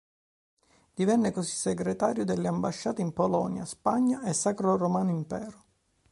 [0.95, 5.63] Divenne così segretario delle ambasciate in Polonia, Spagna e Sacro Romano Impero.